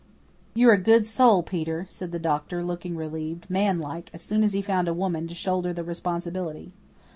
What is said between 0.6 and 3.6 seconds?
a good soul, Peter," said the doctor, looking relieved,